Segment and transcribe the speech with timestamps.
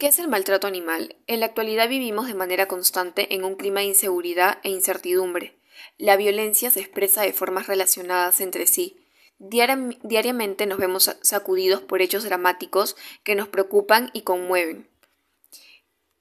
[0.00, 1.14] ¿Qué es el maltrato animal?
[1.26, 5.58] En la actualidad vivimos de manera constante en un clima de inseguridad e incertidumbre.
[5.98, 9.06] La violencia se expresa de formas relacionadas entre sí.
[9.38, 14.88] diariamente nos vemos sacudidos por hechos dramáticos que nos preocupan y conmueven.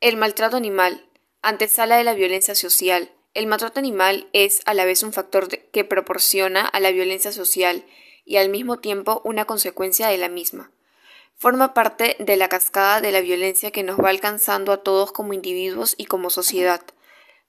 [0.02, 1.08] El maltrato animal,
[1.42, 3.14] antesala de la violencia social.
[3.34, 7.86] El maltrato animal es a la vez un factor que proporciona a la violencia social
[8.26, 10.70] y al mismo tiempo una consecuencia de la misma
[11.40, 15.34] forma parte de la cascada de la violencia que nos va alcanzando a todos como
[15.34, 16.82] individuos y como sociedad.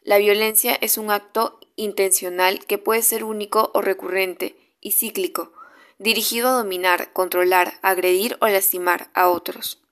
[0.02, 5.52] La violencia es un acto intencional que puede ser único o recurrente y cíclico,
[5.98, 9.82] dirigido a dominar, controlar, agredir o lastimar a otros.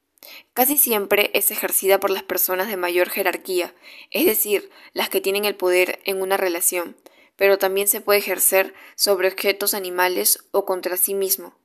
[0.54, 3.74] Casi siempre es ejercida por las personas de mayor jerarquía,
[4.12, 6.96] es decir, las que tienen el poder en una relación,
[7.34, 11.56] pero también se puede ejercer sobre objetos animales o contra sí mismo.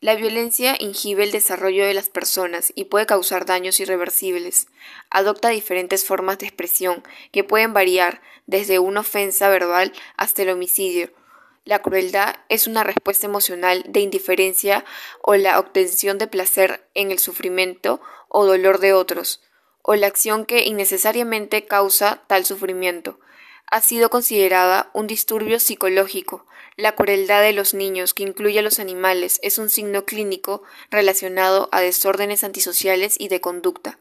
[0.00, 4.68] La violencia inhibe el desarrollo de las personas y puede causar daños irreversibles.
[5.10, 11.12] Adopta diferentes formas de expresión que pueden variar desde una ofensa verbal hasta el homicidio.
[11.64, 14.84] La crueldad es una respuesta emocional de indiferencia
[15.20, 19.42] o la obtención de placer en el sufrimiento o dolor de otros,
[19.82, 23.18] o la acción que innecesariamente causa tal sufrimiento
[23.70, 26.46] ha sido considerada un disturbio psicológico.
[26.76, 31.68] La crueldad de los niños, que incluye a los animales, es un signo clínico relacionado
[31.72, 33.98] a desórdenes antisociales y de conducta.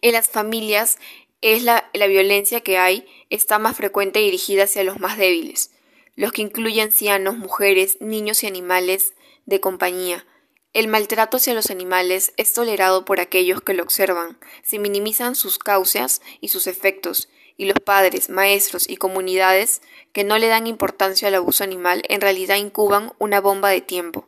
[0.00, 0.98] En las familias
[1.40, 5.72] es la, la violencia que hay está más frecuente dirigida hacia los más débiles,
[6.14, 9.14] los que incluyen ancianos, mujeres, niños y animales
[9.46, 10.26] de compañía.
[10.72, 15.58] El maltrato hacia los animales es tolerado por aquellos que lo observan, se minimizan sus
[15.58, 17.28] causas y sus efectos,
[17.60, 19.82] y los padres, maestros y comunidades
[20.14, 24.26] que no le dan importancia al abuso animal en realidad incuban una bomba de tiempo.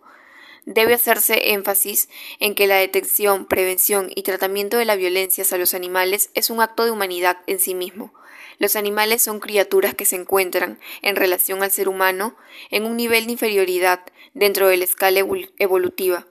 [0.67, 5.73] Debe hacerse énfasis en que la detección, prevención y tratamiento de la violencia hacia los
[5.73, 8.13] animales es un acto de humanidad en sí mismo.
[8.59, 12.37] Los animales son criaturas que se encuentran, en relación al ser humano,
[12.71, 14.01] en un nivel de inferioridad
[14.35, 15.21] dentro de la escala
[15.57, 16.27] evolutiva.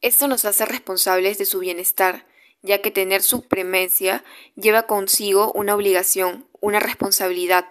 [0.00, 2.26] Esto nos hace responsables de su bienestar,
[2.64, 4.24] ya que tener supremacia
[4.56, 7.66] lleva consigo una obligación, una responsabilidad,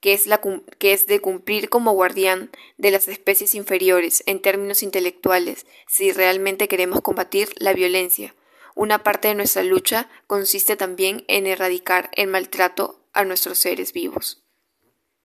[0.00, 0.40] que es, la,
[0.78, 6.68] que es de cumplir como guardián de las especies inferiores en términos intelectuales, si realmente
[6.68, 8.36] queremos combatir la violencia.
[8.76, 14.44] Una parte de nuestra lucha consiste también en erradicar el maltrato a nuestros seres vivos.